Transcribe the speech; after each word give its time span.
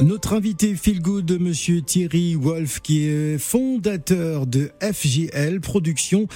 Notre 0.00 0.32
invité 0.32 0.74
feel 0.74 1.00
good, 1.00 1.30
monsieur 1.38 1.80
Thierry 1.80 2.34
Wolf, 2.34 2.80
qui 2.80 3.06
est 3.06 3.38
fondateur 3.38 4.46
de 4.46 4.70
FGL 4.80 5.60
Productions, 5.60 6.26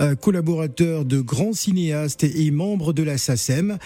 euh, 0.00 0.14
collaborateur 0.14 1.06
de 1.06 1.20
grands 1.20 1.54
cinéastes 1.54 2.24
et 2.24 2.50
membre 2.50 2.92
de 2.92 3.02
la 3.02 3.16
SACEM. 3.16 3.78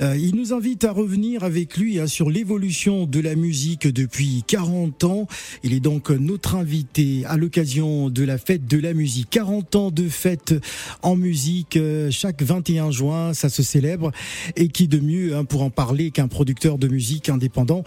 Euh, 0.00 0.16
il 0.16 0.34
nous 0.36 0.54
invite 0.54 0.84
à 0.84 0.92
revenir 0.92 1.44
avec 1.44 1.76
lui 1.76 1.98
hein, 1.98 2.06
sur 2.06 2.30
l'évolution 2.30 3.04
de 3.04 3.20
la 3.20 3.34
musique 3.34 3.86
depuis 3.86 4.44
40 4.46 5.04
ans. 5.04 5.26
Il 5.62 5.74
est 5.74 5.80
donc 5.80 6.08
notre 6.08 6.54
invité 6.54 7.24
à 7.26 7.36
l'occasion 7.36 8.08
de 8.08 8.24
la 8.24 8.38
fête 8.38 8.66
de 8.66 8.78
la 8.78 8.94
musique. 8.94 9.28
40 9.30 9.76
ans 9.76 9.90
de 9.90 10.08
fête 10.08 10.54
en 11.02 11.16
musique, 11.16 11.76
euh, 11.76 12.10
chaque 12.10 12.40
21 12.40 12.92
juin, 12.92 13.34
ça 13.34 13.50
se 13.50 13.62
célèbre. 13.62 14.10
Et 14.54 14.68
qui 14.68 14.88
de 14.88 15.00
mieux 15.00 15.36
hein, 15.36 15.44
pour 15.44 15.62
en 15.62 15.70
parler 15.70 16.12
qu'un 16.12 16.28
producteur 16.28 16.78
de 16.78 16.88
musique 16.88 17.28
indépendant 17.28 17.84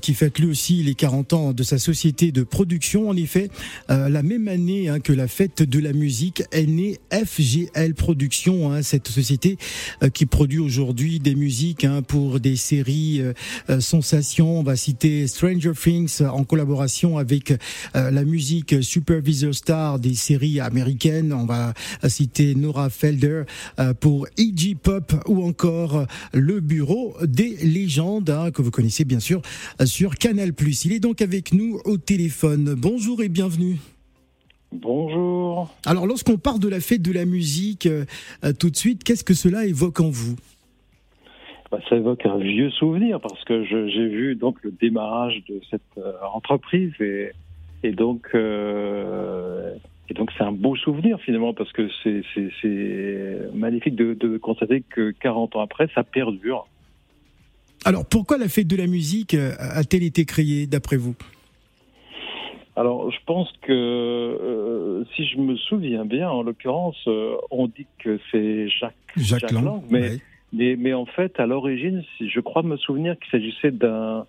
qui 0.00 0.14
fête 0.14 0.38
aussi 0.44 0.82
les 0.82 0.94
40 0.94 1.32
ans 1.32 1.52
de 1.52 1.62
sa 1.62 1.78
société 1.78 2.32
de 2.32 2.42
production. 2.42 3.08
En 3.08 3.16
effet, 3.16 3.50
euh, 3.90 4.08
la 4.08 4.22
même 4.22 4.48
année 4.48 4.88
hein, 4.88 5.00
que 5.00 5.12
la 5.12 5.28
fête 5.28 5.62
de 5.62 5.78
la 5.78 5.92
musique 5.92 6.42
est 6.52 6.66
née 6.66 6.98
FGL 7.12 7.94
Productions, 7.94 8.72
hein, 8.72 8.82
cette 8.82 9.08
société 9.08 9.58
euh, 10.02 10.08
qui 10.08 10.26
produit 10.26 10.58
aujourd'hui 10.58 11.18
des 11.18 11.34
musiques 11.34 11.84
hein, 11.84 12.02
pour 12.02 12.40
des 12.40 12.56
séries 12.56 13.20
euh, 13.20 13.80
sensations. 13.80 14.60
On 14.60 14.62
va 14.62 14.76
citer 14.76 15.26
Stranger 15.26 15.72
Things 15.80 16.22
en 16.22 16.44
collaboration 16.44 17.18
avec 17.18 17.54
la 17.94 18.24
musique 18.24 18.82
Supervisor 18.82 19.54
Star 19.54 19.98
des 19.98 20.14
séries 20.14 20.60
américaines. 20.60 21.32
On 21.32 21.46
va 21.46 21.74
citer 22.08 22.54
Nora 22.54 22.90
Felder 22.90 23.42
pour 24.00 24.26
E.G. 24.38 24.76
Pop 24.80 25.12
ou 25.26 25.44
encore 25.44 26.06
le 26.32 26.60
bureau 26.60 27.16
des 27.24 27.56
légendes 27.62 28.32
que 28.54 28.62
vous 28.62 28.70
connaissez 28.70 29.04
bien 29.04 29.20
sûr 29.20 29.42
sur 29.84 30.16
Il 30.32 30.92
est 30.92 31.00
donc 31.00 31.20
avec 31.20 31.52
nous 31.52 31.78
au 31.84 31.98
téléphone. 31.98 32.74
Bonjour 32.76 33.22
et 33.22 33.28
bienvenue. 33.28 33.76
Bonjour. 34.72 35.68
Alors, 35.84 36.06
lorsqu'on 36.06 36.38
parle 36.38 36.58
de 36.58 36.68
la 36.68 36.80
fête 36.80 37.02
de 37.02 37.12
la 37.12 37.26
musique, 37.26 37.84
euh, 37.84 38.06
euh, 38.42 38.52
tout 38.58 38.70
de 38.70 38.76
suite, 38.76 39.04
qu'est-ce 39.04 39.24
que 39.24 39.34
cela 39.34 39.66
évoque 39.66 40.00
en 40.00 40.08
vous? 40.08 40.36
Bah, 41.70 41.80
Ça 41.86 41.96
évoque 41.96 42.24
un 42.24 42.38
vieux 42.38 42.70
souvenir 42.70 43.20
parce 43.20 43.44
que 43.44 43.64
j'ai 43.64 44.08
vu 44.08 44.34
donc 44.34 44.56
le 44.62 44.70
démarrage 44.70 45.42
de 45.50 45.60
cette 45.70 45.82
euh, 45.98 46.12
entreprise 46.32 46.92
et, 47.00 47.32
et 47.82 47.92
donc 47.92 48.30
et 48.34 50.14
donc 50.14 50.30
c'est 50.38 50.44
un 50.44 50.52
beau 50.52 50.76
souvenir 50.76 51.20
finalement 51.20 51.52
parce 51.52 51.72
que 51.72 51.88
c'est 52.02 53.50
magnifique 53.52 53.96
de, 53.96 54.14
de 54.14 54.38
constater 54.38 54.80
que 54.80 55.10
40 55.10 55.56
ans 55.56 55.60
après, 55.60 55.88
ça 55.94 56.04
perdure. 56.04 56.66
Alors 57.84 58.06
pourquoi 58.06 58.38
la 58.38 58.48
fête 58.48 58.66
de 58.66 58.76
la 58.76 58.86
musique 58.86 59.34
euh, 59.34 59.52
a-t-elle 59.58 60.02
été 60.02 60.24
créée 60.24 60.66
d'après 60.66 60.96
vous? 60.96 61.14
Alors, 62.74 63.10
je 63.10 63.18
pense 63.26 63.52
que 63.60 63.72
euh, 63.72 65.04
si 65.14 65.26
je 65.26 65.36
me 65.36 65.56
souviens 65.56 66.06
bien, 66.06 66.30
en 66.30 66.42
l'occurrence, 66.42 66.96
euh, 67.06 67.36
on 67.50 67.66
dit 67.66 67.86
que 67.98 68.18
c'est 68.30 68.68
Jacques, 68.68 68.94
Jacques, 69.16 69.50
Lang, 69.50 69.82
mais, 69.90 70.12
mais, 70.54 70.76
mais, 70.76 70.94
en 70.94 71.04
fait, 71.04 71.38
à 71.38 71.44
l'origine, 71.44 72.02
je 72.18 72.40
crois 72.40 72.62
me 72.62 72.78
souvenir 72.78 73.18
qu'il 73.18 73.30
s'agissait 73.30 73.72
d'un 73.72 74.26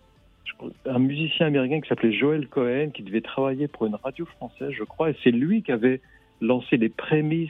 un 0.86 1.00
musicien 1.00 1.48
américain 1.48 1.82
qui 1.82 1.90
s'appelait 1.90 2.14
Joel 2.14 2.48
Cohen, 2.48 2.90
qui 2.94 3.04
devait 3.04 3.22
travailler 3.22 3.68
pour 3.68 3.86
une 3.86 3.96
radio 3.96 4.26
française, 4.26 4.72
je 4.72 4.84
crois, 4.84 5.10
et 5.10 5.16
c'est 5.24 5.32
lui 5.32 5.64
qui 5.64 5.72
avait 5.72 6.02
lancé 6.42 6.78
les 6.78 6.90
prémices 6.90 7.50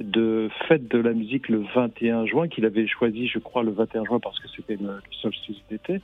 de 0.00 0.48
fête 0.66 0.88
de 0.88 0.98
la 0.98 1.12
musique 1.12 1.48
le 1.48 1.62
21 1.74 2.26
juin, 2.26 2.48
qu'il 2.48 2.64
avait 2.64 2.86
choisi, 2.86 3.28
je 3.28 3.38
crois, 3.38 3.62
le 3.62 3.70
21 3.70 4.04
juin 4.04 4.20
parce 4.20 4.38
que 4.40 4.48
c'était 4.48 4.76
le, 4.76 5.00
solstice 5.20 5.58
d'été. 5.70 6.00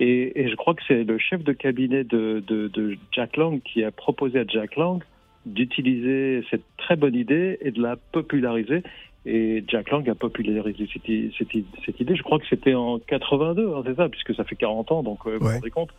Et, 0.00 0.40
et, 0.40 0.48
je 0.48 0.54
crois 0.54 0.74
que 0.74 0.82
c'est 0.86 1.04
le 1.04 1.18
chef 1.18 1.42
de 1.42 1.52
cabinet 1.52 2.04
de, 2.04 2.42
de, 2.46 2.68
de, 2.68 2.96
Jack 3.12 3.36
Lang 3.36 3.60
qui 3.62 3.82
a 3.84 3.90
proposé 3.90 4.40
à 4.40 4.44
Jack 4.46 4.76
Lang 4.76 5.02
d'utiliser 5.46 6.44
cette 6.50 6.64
très 6.76 6.96
bonne 6.96 7.14
idée 7.14 7.58
et 7.62 7.70
de 7.70 7.80
la 7.80 7.96
populariser. 7.96 8.82
Et 9.24 9.64
Jack 9.66 9.90
Lang 9.90 10.08
a 10.08 10.14
popularisé 10.14 10.88
cette, 10.92 11.10
cette, 11.36 11.64
cette 11.84 12.00
idée. 12.00 12.16
Je 12.16 12.22
crois 12.22 12.38
que 12.38 12.46
c'était 12.48 12.74
en 12.74 12.98
82, 12.98 13.74
hein, 13.74 13.82
c'est 13.86 13.96
ça, 13.96 14.08
puisque 14.08 14.34
ça 14.34 14.44
fait 14.44 14.56
40 14.56 14.92
ans, 14.92 15.02
donc 15.02 15.20
euh, 15.26 15.38
vous 15.38 15.46
vous 15.46 15.52
rendez 15.52 15.70
compte. 15.70 15.90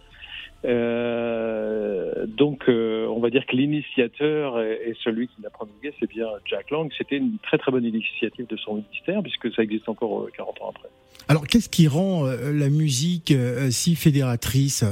Euh, 0.66 2.26
donc, 2.28 2.68
euh, 2.68 3.08
on 3.08 3.20
va 3.20 3.30
dire 3.30 3.46
que 3.46 3.56
l'initiateur 3.56 4.60
et, 4.62 4.94
celui 5.04 5.28
qui 5.28 5.42
l'a 5.42 5.50
promulgué, 5.50 5.94
c'est 6.00 6.10
bien 6.10 6.28
Jack 6.46 6.70
Lang. 6.72 6.92
C'était 6.98 7.18
une 7.18 7.38
très 7.40 7.58
très 7.58 7.72
bonne 7.72 7.86
initiative 7.86 8.48
de 8.48 8.58
son 8.58 8.76
ministère, 8.76 9.22
puisque 9.22 9.54
ça 9.54 9.64
existe 9.64 9.88
encore 9.88 10.28
40 10.36 10.58
euh, 10.58 10.64
ans 10.64 10.70
après. 10.76 10.90
Alors, 11.28 11.48
qu'est-ce 11.48 11.70
qui 11.70 11.88
rend 11.88 12.26
euh, 12.26 12.52
la 12.52 12.70
musique 12.70 13.34
si 13.70 13.96
fédératrice, 13.96 14.84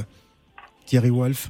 Thierry 0.86 1.10
Wolf 1.10 1.50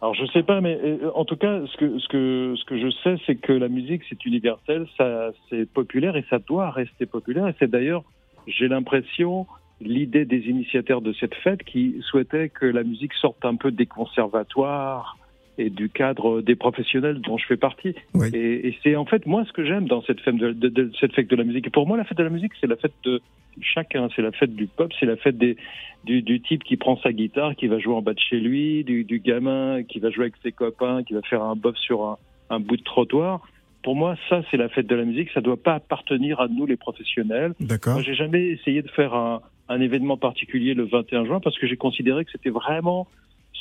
alors 0.00 0.14
je 0.14 0.26
sais 0.26 0.44
pas, 0.44 0.60
mais 0.60 0.78
en 1.12 1.24
tout 1.24 1.34
cas, 1.34 1.60
ce 1.66 1.76
que 1.76 1.98
ce 1.98 2.06
que 2.06 2.54
ce 2.56 2.64
que 2.66 2.78
je 2.78 2.88
sais, 3.02 3.16
c'est 3.26 3.34
que 3.34 3.52
la 3.52 3.66
musique 3.66 4.02
c'est 4.08 4.24
universel, 4.24 4.86
ça 4.96 5.32
c'est 5.50 5.68
populaire 5.68 6.14
et 6.14 6.24
ça 6.30 6.38
doit 6.38 6.70
rester 6.70 7.04
populaire. 7.04 7.48
Et 7.48 7.54
c'est 7.58 7.68
d'ailleurs, 7.68 8.04
j'ai 8.46 8.68
l'impression, 8.68 9.48
l'idée 9.80 10.24
des 10.24 10.48
initiateurs 10.48 11.00
de 11.00 11.12
cette 11.12 11.34
fête 11.36 11.62
qui 11.62 11.96
souhaitaient 12.02 12.48
que 12.48 12.66
la 12.66 12.82
musique 12.82 13.14
sorte 13.14 13.44
un 13.44 13.56
peu 13.56 13.70
des 13.70 13.86
conservatoires 13.86 15.16
et 15.58 15.70
du 15.70 15.88
cadre 15.88 16.40
des 16.40 16.54
professionnels 16.54 17.20
dont 17.20 17.36
je 17.36 17.46
fais 17.46 17.56
partie. 17.56 17.94
Et, 18.32 18.68
et 18.68 18.78
c'est 18.82 18.94
en 18.96 19.04
fait 19.04 19.26
moi 19.26 19.44
ce 19.46 19.52
que 19.52 19.64
j'aime 19.64 19.86
dans 19.86 20.02
cette 20.02 20.20
fête 20.20 20.36
de, 20.36 20.52
de, 20.52 20.90
cette 21.00 21.12
fête 21.14 21.28
de 21.28 21.36
la 21.36 21.44
musique. 21.44 21.66
Et 21.66 21.70
pour 21.70 21.86
moi, 21.86 21.96
la 21.96 22.04
fête 22.04 22.18
de 22.18 22.22
la 22.22 22.30
musique, 22.30 22.52
c'est 22.60 22.68
la 22.68 22.76
fête 22.76 22.94
de 23.04 23.20
chacun. 23.60 24.08
C'est 24.14 24.22
la 24.22 24.30
fête 24.30 24.54
du 24.54 24.68
pop, 24.68 24.92
c'est 24.98 25.06
la 25.06 25.16
fête 25.16 25.36
des, 25.36 25.56
du, 26.04 26.22
du, 26.22 26.40
type 26.40 26.62
qui 26.62 26.76
prend 26.76 26.96
sa 27.00 27.12
guitare, 27.12 27.56
qui 27.56 27.66
va 27.66 27.80
jouer 27.80 27.94
en 27.94 28.02
bas 28.02 28.14
de 28.14 28.20
chez 28.20 28.38
lui, 28.38 28.84
du, 28.84 29.02
du 29.02 29.18
gamin 29.18 29.82
qui 29.82 29.98
va 29.98 30.10
jouer 30.10 30.24
avec 30.24 30.36
ses 30.44 30.52
copains, 30.52 31.02
qui 31.02 31.14
va 31.14 31.22
faire 31.22 31.42
un 31.42 31.56
bof 31.56 31.76
sur 31.76 32.04
un, 32.04 32.18
un 32.50 32.60
bout 32.60 32.76
de 32.76 32.84
trottoir 32.84 33.42
pour 33.84 33.94
moi, 33.94 34.16
ça, 34.28 34.42
c'est 34.50 34.56
la 34.56 34.68
fête 34.68 34.86
de 34.86 34.94
la 34.94 35.04
musique. 35.04 35.30
Ça 35.32 35.40
ne 35.40 35.44
doit 35.44 35.56
pas 35.56 35.76
appartenir 35.76 36.40
à 36.40 36.48
nous, 36.48 36.66
les 36.66 36.76
professionnels. 36.76 37.54
D'accord. 37.60 37.94
Moi, 37.94 38.02
j'ai 38.02 38.14
jamais 38.14 38.48
essayé 38.48 38.82
de 38.82 38.88
faire 38.88 39.14
un, 39.14 39.40
un 39.68 39.80
événement 39.80 40.16
particulier 40.16 40.74
le 40.74 40.84
21 40.84 41.24
juin 41.26 41.40
parce 41.40 41.58
que 41.58 41.66
j'ai 41.66 41.76
considéré 41.76 42.24
que 42.24 42.30
c'était 42.30 42.50
vraiment 42.50 43.06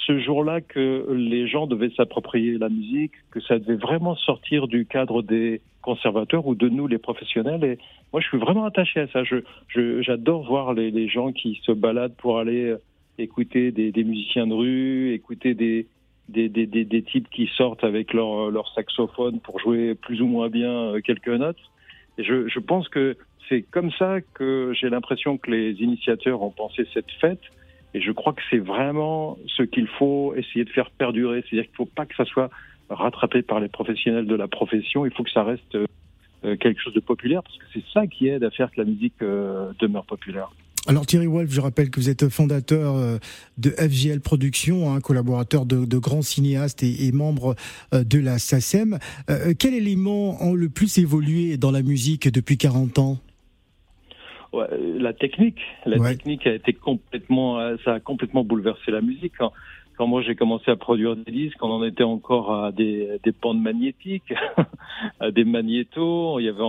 ce 0.06 0.19
jour-là 0.19 0.62
que 0.62 1.06
les 1.12 1.47
gens 1.47 1.68
devaient 1.68 1.91
s'approprier 1.95 2.57
la 2.57 2.69
musique, 2.69 3.12
que 3.31 3.41
ça 3.41 3.59
devait 3.59 3.75
vraiment 3.75 4.16
sortir 4.16 4.68
du 4.68 4.85
cadre 4.85 5.22
des 5.22 5.62
conservateurs 5.81 6.47
ou 6.47 6.56
de 6.56 6.69
nous 6.69 6.88
les 6.88 6.97
professionnels. 6.97 7.63
Et 7.63 7.78
moi, 8.13 8.22
je 8.22 8.28
suis 8.28 8.38
vraiment 8.38 8.66
attaché 8.66 9.01
à 9.01 9.07
ça. 9.07 9.23
Je, 9.23 9.41
j'adore 10.01 10.44
voir 10.44 10.73
les, 10.73 10.91
les, 10.91 11.09
gens 11.09 11.31
qui 11.31 11.59
se 11.63 11.72
baladent 11.72 12.16
pour 12.16 12.39
aller 12.39 12.75
écouter 13.18 13.72
des, 13.72 14.03
musiciens 14.03 14.47
de 14.47 14.53
rue, 14.53 15.13
écouter 15.13 15.53
des, 15.56 15.88
des, 16.29 16.47
des, 16.50 16.68
des, 16.68 16.85
des, 16.85 17.01
types 17.01 17.29
qui 17.29 17.50
sortent 17.57 17.84
avec 17.84 18.13
leur, 18.13 18.51
leur 18.51 18.72
saxophone 18.74 19.39
pour 19.39 19.59
jouer 19.59 19.95
plus 19.95 20.22
ou 20.22 20.28
moins 20.28 20.50
bien 20.50 20.72
euh, 20.72 21.01
quelques 21.01 21.28
notes. 21.28 21.57
Et 22.18 22.24
je, 22.24 22.48
je 22.48 22.60
pense 22.60 22.90
que 22.90 23.16
c'est 23.50 23.62
comme 23.62 23.92
ça 23.92 24.22
que 24.34 24.74
j'ai 24.74 24.90
l'impression 24.90 25.38
que 25.38 25.52
les 25.52 25.72
initiateurs 25.74 26.42
ont 26.42 26.52
pensé 26.52 26.88
cette 26.94 27.12
fête. 27.20 27.42
Et 27.94 28.02
je 28.02 28.12
crois 28.12 28.34
que 28.34 28.42
c'est 28.50 28.60
vraiment 28.60 29.38
ce 29.48 29.64
qu'il 29.64 29.88
faut 29.88 30.34
essayer 30.36 30.66
de 30.66 30.70
faire 30.70 30.92
perdurer. 30.92 31.42
C'est-à-dire 31.42 31.64
qu'il 31.64 31.74
ne 31.74 31.86
faut 31.86 31.92
pas 31.96 32.06
que 32.06 32.16
ça 32.16 32.26
soit 32.26 32.50
rattrapé 32.90 33.42
par 33.42 33.60
les 33.60 33.70
professionnels 33.70 34.28
de 34.28 34.36
la 34.36 34.48
profession. 34.48 35.06
Il 35.06 35.12
faut 35.12 35.24
que 35.24 35.32
ça 35.32 35.44
reste 35.44 35.76
euh, 35.76 36.56
quelque 36.58 36.82
chose 36.82 36.94
de 36.94 37.00
populaire 37.00 37.44
parce 37.44 37.58
que 37.58 37.66
c'est 37.74 37.84
ça 37.94 38.08
qui 38.08 38.28
aide 38.28 38.44
à 38.44 38.52
faire 38.52 38.72
que 38.72 38.80
la 38.80 38.86
musique 38.86 39.22
euh, 39.22 39.72
demeure 39.80 40.06
populaire. 40.06 40.52
Alors 40.88 41.06
Thierry 41.06 41.28
Wolf, 41.28 41.52
je 41.52 41.59
rappelle 41.59 41.90
que 41.90 42.00
vous 42.00 42.09
êtes 42.09 42.30
fondateur 42.30 42.96
euh, 42.96 43.18
de 43.58 43.72
FGL 43.72 44.22
Productions, 44.22 44.92
hein, 44.92 45.02
collaborateur 45.02 45.66
de, 45.66 45.98
grands 45.98 46.22
cinéastes 46.22 46.81
et, 46.81 47.12
membre 47.12 47.56
de 47.92 48.20
la 48.20 48.40
SACEM. 48.40 48.98
quel 49.59 49.74
élément 49.74 50.38
a 50.39 50.54
le 50.54 50.69
plus 50.69 50.98
évolué 50.98 51.57
dans 51.57 51.72
la 51.72 51.81
musique 51.81 52.31
depuis 52.31 52.57
40 52.57 53.00
ans? 53.00 53.18
La 54.80 55.13
technique, 55.13 55.60
la 55.86 56.00
technique 56.00 56.48
a 56.48 56.54
été 56.54 56.74
complètement, 56.74 57.60
euh, 57.60 57.75
ça 57.84 57.95
a 57.95 58.00
complètement 58.00 58.44
bouleversé 58.44 58.92
la 58.92 59.01
musique. 59.01 59.34
Quand, 59.38 59.51
quand 59.98 60.07
moi 60.07 60.22
j'ai 60.22 60.36
commencé 60.36 60.72
à 60.72 60.75
produire 60.75 61.16
des 61.16 61.31
disques, 61.31 61.62
on 61.62 61.69
en 61.69 61.84
était 61.84 62.04
encore 62.04 62.54
à 62.54 62.72
des, 62.72 63.19
des 63.24 63.31
bandes 63.31 63.62
magnétiques, 63.62 64.34
à 65.19 65.31
des 65.31 65.44
magnétos. 65.44 66.39
Il 66.39 66.45
y 66.45 66.50
avait 66.50 66.63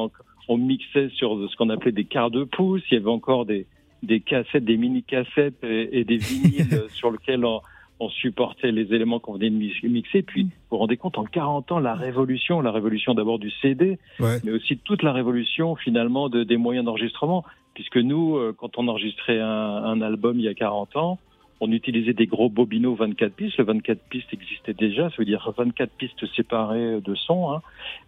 on 0.51 0.57
mixait 0.57 1.11
sur 1.11 1.39
ce 1.51 1.57
qu'on 1.57 1.71
appelait 1.71 1.93
des 1.93 2.05
quarts 2.05 2.31
de 2.31 2.45
pouce. 2.45 2.83
Il 2.91 2.95
y 2.95 2.97
avait 2.97 3.11
encore 3.11 3.47
des, 3.47 3.67
des 4.03 4.21
cassettes, 4.21 4.65
des 4.65 4.77
mini 4.77 5.03
cassettes 5.03 5.63
et, 5.63 6.05
des 6.05 6.17
vinyles 6.17 6.85
sur 6.91 7.11
lesquels 7.11 7.45
on, 7.45 7.61
on 8.01 8.09
supportait 8.11 8.73
les 8.73 8.95
éléments 8.95 9.19
qu'on 9.19 9.35
venait 9.35 9.51
de 9.51 9.89
mixer. 9.89 10.23
Puis, 10.23 10.45
vous 10.45 10.51
vous 10.71 10.79
rendez 10.79 10.97
compte, 10.97 11.19
en 11.19 11.25
40 11.25 11.73
ans, 11.73 11.79
la 11.79 11.95
révolution, 11.95 12.61
la 12.61 12.73
révolution 12.73 13.15
d'abord 13.15 13.39
du 13.39 13.51
CD, 13.63 13.99
mais 14.21 14.53
aussi 14.53 14.79
toute 14.79 15.03
la 15.03 15.13
révolution 15.13 15.77
finalement 15.77 16.29
de, 16.29 16.45
des 16.45 16.57
moyens 16.57 16.85
d'enregistrement 16.85 17.45
puisque 17.79 17.99
nous, 17.99 18.37
euh, 18.37 18.53
quand 18.59 18.77
on 18.77 18.89
enregistrait 18.89 19.39
un, 19.39 19.47
un, 19.47 20.03
album 20.03 20.41
il 20.41 20.47
y 20.47 20.49
a 20.49 20.55
40 20.55 20.97
ans, 20.97 21.21
on 21.61 21.71
utilisait 21.71 22.13
des 22.13 22.27
gros 22.27 22.49
bobineaux 22.49 22.97
24 22.97 23.33
pistes. 23.33 23.57
Le 23.59 23.65
24 23.65 24.01
pistes 24.11 24.33
existait 24.33 24.75
déjà, 24.75 25.11
ça 25.11 25.17
veut 25.17 25.25
dire 25.25 25.53
24 25.57 25.89
pistes 25.93 26.27
séparées 26.35 27.01
de 27.01 27.15
son. 27.15 27.53
Hein. 27.53 27.63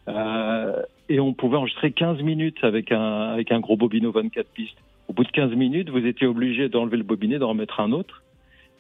Euh, 0.09 0.83
et 1.09 1.21
on 1.21 1.35
pouvait 1.35 1.57
enregistrer 1.57 1.93
15 1.93 2.21
minutes 2.23 2.65
avec 2.65 2.91
un, 2.91 3.31
avec 3.31 3.53
un 3.53 3.61
gros 3.61 3.77
bobino 3.77 4.11
24 4.11 4.49
pistes. 4.49 4.77
Au 5.11 5.13
bout 5.13 5.25
de 5.25 5.33
15 5.33 5.57
minutes, 5.57 5.91
vous 5.91 6.07
étiez 6.07 6.29
obligé 6.29 6.69
d'enlever 6.69 6.97
le 6.97 7.03
bobinet, 7.03 7.41
d'en 7.41 7.49
remettre 7.49 7.81
un 7.81 7.91
autre. 7.91 8.23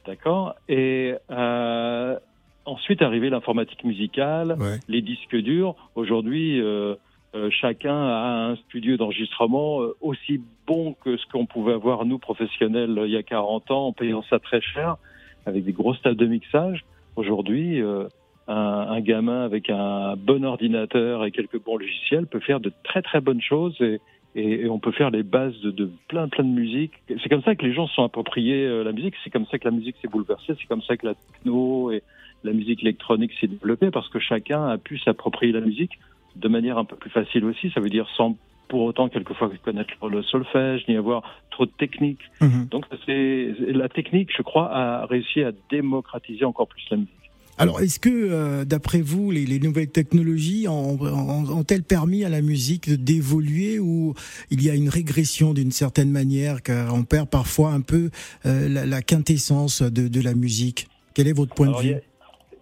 D'accord? 0.06 0.54
Et 0.68 1.14
euh, 1.28 2.16
ensuite 2.64 3.02
arrivait 3.02 3.30
l'informatique 3.30 3.82
musicale, 3.82 4.56
les 4.86 5.02
disques 5.02 5.34
durs. 5.34 5.74
Aujourd'hui, 5.96 6.60
euh, 6.60 6.94
euh, 7.34 7.50
chacun 7.50 7.96
a 7.96 8.48
un 8.48 8.54
studio 8.54 8.96
d'enregistrement 8.96 9.80
aussi 10.00 10.40
bon 10.68 10.94
que 11.04 11.16
ce 11.16 11.26
qu'on 11.32 11.46
pouvait 11.46 11.72
avoir, 11.72 12.04
nous, 12.04 12.20
professionnels, 12.20 12.96
il 13.06 13.10
y 13.10 13.16
a 13.16 13.24
40 13.24 13.72
ans, 13.72 13.86
en 13.88 13.92
payant 13.92 14.22
ça 14.30 14.38
très 14.38 14.60
cher, 14.60 14.98
avec 15.46 15.64
des 15.64 15.72
grosses 15.72 16.00
tables 16.00 16.14
de 16.14 16.26
mixage. 16.26 16.84
Aujourd'hui, 17.16 17.80
un, 17.80 18.06
un, 18.46 19.00
gamin 19.00 19.42
avec 19.44 19.68
un 19.68 20.14
bon 20.14 20.44
ordinateur 20.44 21.24
et 21.24 21.32
quelques 21.32 21.60
bons 21.60 21.76
logiciels 21.76 22.28
peut 22.28 22.38
faire 22.38 22.60
de 22.60 22.72
très 22.84 23.02
très 23.02 23.20
bonnes 23.20 23.42
choses 23.42 23.74
et, 23.80 24.00
et, 24.34 24.68
on 24.68 24.78
peut 24.78 24.92
faire 24.92 25.10
les 25.10 25.22
bases 25.22 25.58
de, 25.60 25.70
de, 25.70 25.90
plein 26.08 26.28
plein 26.28 26.44
de 26.44 26.50
musique. 26.50 26.92
C'est 27.08 27.28
comme 27.28 27.42
ça 27.42 27.54
que 27.54 27.64
les 27.64 27.72
gens 27.72 27.86
se 27.86 27.94
sont 27.94 28.04
appropriés 28.04 28.84
la 28.84 28.92
musique, 28.92 29.14
c'est 29.24 29.30
comme 29.30 29.46
ça 29.46 29.58
que 29.58 29.64
la 29.64 29.74
musique 29.74 29.96
s'est 30.00 30.08
bouleversée, 30.08 30.54
c'est 30.58 30.66
comme 30.66 30.82
ça 30.82 30.96
que 30.96 31.06
la 31.06 31.14
techno 31.14 31.90
et 31.90 32.02
la 32.44 32.52
musique 32.52 32.82
électronique 32.82 33.32
s'est 33.40 33.48
développée, 33.48 33.90
parce 33.90 34.08
que 34.08 34.18
chacun 34.18 34.66
a 34.66 34.78
pu 34.78 34.98
s'approprier 34.98 35.52
la 35.52 35.60
musique 35.60 35.98
de 36.36 36.48
manière 36.48 36.78
un 36.78 36.84
peu 36.84 36.96
plus 36.96 37.10
facile 37.10 37.44
aussi. 37.44 37.70
Ça 37.70 37.80
veut 37.80 37.90
dire 37.90 38.08
sans 38.16 38.36
pour 38.68 38.82
autant 38.82 39.08
quelquefois 39.08 39.50
connaître 39.64 40.08
le 40.08 40.22
solfège, 40.22 40.86
ni 40.88 40.96
avoir 40.96 41.22
trop 41.50 41.66
de 41.66 41.72
technique. 41.72 42.20
Mhm. 42.40 42.68
Donc 42.70 42.86
c'est 43.04 43.52
la 43.66 43.88
technique, 43.88 44.30
je 44.34 44.42
crois, 44.42 44.72
a 44.72 45.06
réussi 45.06 45.42
à 45.42 45.50
démocratiser 45.70 46.44
encore 46.44 46.68
plus 46.68 46.84
la 46.90 46.98
musique. 46.98 47.19
Alors, 47.60 47.82
est-ce 47.82 48.00
que, 48.00 48.08
euh, 48.08 48.64
d'après 48.64 49.02
vous, 49.02 49.30
les, 49.30 49.58
nouvelles 49.58 49.90
technologies 49.90 50.66
ont-elles 50.66 51.82
permis 51.82 52.24
à 52.24 52.30
la 52.30 52.40
musique 52.40 52.88
d'évoluer 52.90 53.78
ou 53.78 54.14
il 54.50 54.64
y 54.64 54.70
a 54.70 54.74
une 54.74 54.88
régression 54.88 55.52
d'une 55.52 55.70
certaine 55.70 56.10
manière, 56.10 56.62
car 56.62 56.94
on 56.94 57.04
perd 57.04 57.28
parfois 57.28 57.72
un 57.72 57.82
peu 57.82 58.08
euh, 58.46 58.66
la, 58.86 59.02
quintessence 59.02 59.82
de, 59.82 60.22
la 60.22 60.34
musique? 60.34 60.88
Quel 61.12 61.28
est 61.28 61.34
votre 61.34 61.54
point 61.54 61.70
de 61.70 61.76
vue? 61.76 61.96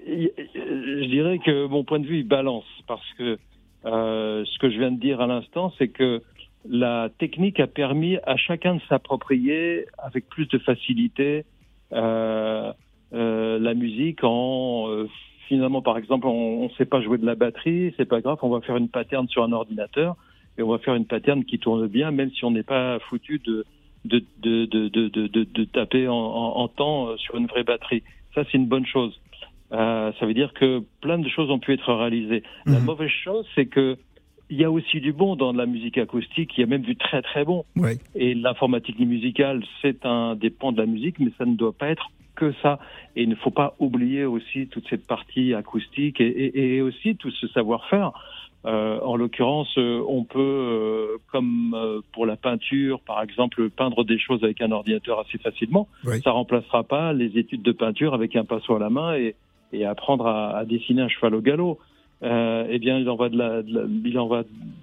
Je 0.04 1.06
dirais 1.08 1.38
que 1.46 1.68
mon 1.68 1.84
point 1.84 2.00
de 2.00 2.06
vue, 2.06 2.18
il 2.18 2.26
balance, 2.26 2.66
parce 2.88 3.06
que 3.16 3.38
euh, 3.86 4.44
ce 4.44 4.58
que 4.58 4.68
je 4.68 4.78
viens 4.80 4.90
de 4.90 4.98
dire 4.98 5.20
à 5.20 5.28
l'instant, 5.28 5.72
c'est 5.78 5.88
que 5.88 6.22
la 6.68 7.08
technique 7.18 7.60
a 7.60 7.68
permis 7.68 8.16
à 8.26 8.36
chacun 8.36 8.74
de 8.74 8.80
s'approprier 8.88 9.86
avec 9.96 10.28
plus 10.28 10.48
de 10.48 10.58
facilité 10.58 11.44
euh, 11.92 12.72
la 13.12 13.74
musique 13.74 14.22
en 14.22 14.86
euh, 14.88 15.08
finalement 15.48 15.82
par 15.82 15.96
exemple 15.98 16.26
on 16.26 16.64
ne 16.64 16.68
sait 16.70 16.84
pas 16.84 17.00
jouer 17.00 17.18
de 17.18 17.26
la 17.26 17.34
batterie, 17.34 17.94
c'est 17.96 18.08
pas 18.08 18.20
grave, 18.20 18.38
on 18.42 18.50
va 18.50 18.60
faire 18.60 18.76
une 18.76 18.88
pattern 18.88 19.28
sur 19.28 19.42
un 19.42 19.52
ordinateur 19.52 20.16
et 20.58 20.62
on 20.62 20.68
va 20.68 20.78
faire 20.78 20.94
une 20.94 21.06
pattern 21.06 21.44
qui 21.44 21.58
tourne 21.58 21.86
bien 21.86 22.10
même 22.10 22.30
si 22.32 22.44
on 22.44 22.50
n'est 22.50 22.62
pas 22.62 22.98
foutu 23.08 23.38
de 23.38 23.64
de, 24.04 24.24
de, 24.38 24.64
de, 24.64 24.88
de, 24.88 25.44
de 25.44 25.64
taper 25.64 26.06
en, 26.08 26.14
en, 26.14 26.56
en, 26.60 26.68
temps 26.68 27.16
sur 27.16 27.36
une 27.36 27.46
vraie 27.46 27.64
batterie. 27.64 28.02
Ça 28.34 28.44
c'est 28.44 28.56
une 28.56 28.66
bonne 28.66 28.86
chose. 28.86 29.18
Euh, 29.72 30.12
ça 30.18 30.26
veut 30.26 30.34
dire 30.34 30.52
que 30.54 30.82
plein 31.00 31.18
de 31.18 31.28
choses 31.28 31.50
ont 31.50 31.58
pu 31.58 31.74
être 31.74 31.92
réalisées. 31.92 32.42
La 32.66 32.78
mhm. 32.78 32.86
mauvaise 32.86 33.10
chose, 33.10 33.46
c'est 33.54 33.66
que 33.66 33.96
il 34.50 34.58
y 34.58 34.64
a 34.64 34.70
aussi 34.70 35.00
du 35.00 35.12
bon 35.12 35.36
dans 35.36 35.52
la 35.52 35.66
musique 35.66 35.98
acoustique, 35.98 36.52
il 36.56 36.60
y 36.62 36.64
a 36.64 36.66
même 36.66 36.82
du 36.82 36.96
très 36.96 37.20
très 37.20 37.44
bon. 37.44 37.66
Et 38.14 38.34
l'informatique 38.34 38.98
musicale, 38.98 39.62
c'est 39.82 40.06
un 40.06 40.36
des 40.36 40.48
pans 40.48 40.72
de 40.72 40.78
la 40.80 40.86
musique, 40.86 41.18
mais 41.18 41.30
ça 41.36 41.44
ne 41.44 41.54
doit 41.54 41.74
pas 41.74 41.88
être 41.88 42.10
que 42.38 42.52
ça. 42.62 42.78
Et 43.16 43.22
il 43.24 43.28
ne 43.28 43.34
faut 43.34 43.50
pas 43.50 43.74
oublier 43.78 44.24
aussi 44.24 44.68
toute 44.68 44.88
cette 44.88 45.06
partie 45.06 45.52
acoustique 45.54 46.20
et, 46.20 46.28
et, 46.28 46.76
et 46.76 46.82
aussi 46.82 47.16
tout 47.16 47.30
ce 47.30 47.46
savoir-faire. 47.48 48.12
Euh, 48.66 48.98
en 49.02 49.16
l'occurrence, 49.16 49.72
euh, 49.78 50.02
on 50.08 50.24
peut, 50.24 50.38
euh, 50.40 51.16
comme 51.30 52.02
pour 52.12 52.26
la 52.26 52.36
peinture, 52.36 53.00
par 53.00 53.22
exemple, 53.22 53.70
peindre 53.70 54.04
des 54.04 54.18
choses 54.18 54.42
avec 54.42 54.60
un 54.60 54.72
ordinateur 54.72 55.20
assez 55.20 55.38
facilement. 55.38 55.88
Ça 56.24 56.32
remplacera 56.32 56.82
pas 56.82 57.12
les 57.12 57.38
études 57.38 57.62
de 57.62 57.72
peinture 57.72 58.14
avec 58.14 58.34
un 58.34 58.44
pinceau 58.44 58.74
à 58.74 58.78
la 58.78 58.90
main 58.90 59.14
et, 59.14 59.36
et 59.72 59.84
apprendre 59.84 60.26
à, 60.26 60.56
à, 60.56 60.64
dessiner 60.64 61.02
un 61.02 61.08
cheval 61.08 61.34
au 61.36 61.40
galop. 61.40 61.78
Eh 62.22 62.78
bien, 62.80 62.98
il 62.98 63.08
en 63.08 63.14
va 63.14 63.28
de 63.28 63.38
la, 63.38 63.62
il 64.04 64.18
en 64.18 64.26
va 64.26 64.42